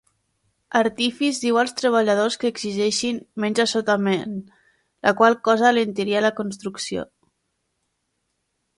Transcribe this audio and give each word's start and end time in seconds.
Artifis 0.77 1.41
diu 1.43 1.59
als 1.63 1.75
treballadors 1.81 2.37
que 2.45 2.51
exigeixin 2.55 3.21
menys 3.45 3.63
assotament, 3.65 4.35
la 5.09 5.17
qual 5.23 5.41
cosa 5.51 5.71
alentiria 5.77 6.27
la 6.29 6.37
construcció. 6.43 7.09